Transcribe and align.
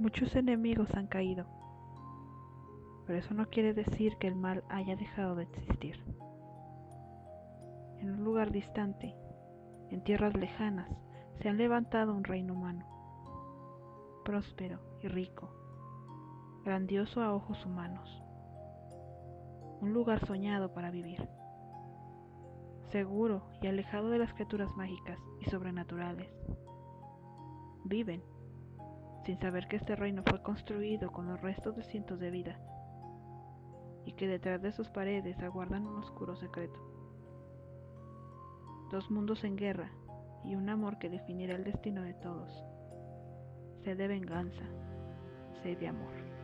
Muchos 0.00 0.34
enemigos 0.34 0.88
han 0.94 1.08
caído, 1.08 1.44
pero 3.06 3.18
eso 3.18 3.34
no 3.34 3.50
quiere 3.50 3.74
decir 3.74 4.16
que 4.16 4.28
el 4.28 4.34
mal 4.34 4.64
haya 4.70 4.96
dejado 4.96 5.34
de 5.34 5.42
existir. 5.42 6.02
En 7.98 8.10
un 8.10 8.24
lugar 8.24 8.50
distante, 8.50 9.14
en 9.90 10.02
tierras 10.02 10.34
lejanas, 10.34 10.88
se 11.42 11.50
ha 11.50 11.52
levantado 11.52 12.14
un 12.14 12.24
reino 12.24 12.54
humano, 12.54 12.86
próspero 14.24 14.78
y 15.02 15.08
rico, 15.08 15.50
grandioso 16.64 17.20
a 17.20 17.34
ojos 17.34 17.62
humanos, 17.66 18.22
un 19.82 19.92
lugar 19.92 20.26
soñado 20.26 20.72
para 20.72 20.90
vivir, 20.90 21.28
seguro 22.90 23.50
y 23.60 23.66
alejado 23.66 24.08
de 24.08 24.18
las 24.18 24.32
criaturas 24.32 24.74
mágicas 24.76 25.18
y 25.42 25.50
sobrenaturales. 25.50 26.32
Viven 27.84 28.29
sin 29.24 29.38
saber 29.38 29.68
que 29.68 29.76
este 29.76 29.96
reino 29.96 30.22
fue 30.26 30.42
construido 30.42 31.12
con 31.12 31.26
los 31.28 31.40
restos 31.40 31.76
de 31.76 31.84
cientos 31.84 32.18
de 32.20 32.30
vida 32.30 32.58
y 34.04 34.12
que 34.12 34.26
detrás 34.26 34.62
de 34.62 34.72
sus 34.72 34.88
paredes 34.88 35.38
aguardan 35.40 35.86
un 35.86 35.98
oscuro 35.98 36.36
secreto. 36.36 36.78
Dos 38.90 39.10
mundos 39.10 39.44
en 39.44 39.56
guerra 39.56 39.90
y 40.44 40.54
un 40.54 40.68
amor 40.68 40.98
que 40.98 41.10
definirá 41.10 41.54
el 41.54 41.64
destino 41.64 42.02
de 42.02 42.14
todos. 42.14 42.64
Sed 43.84 43.96
de 43.96 44.08
venganza, 44.08 44.64
sed 45.62 45.78
de 45.78 45.88
amor. 45.88 46.39